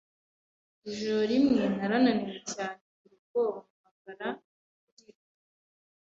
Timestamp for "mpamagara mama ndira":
3.73-5.21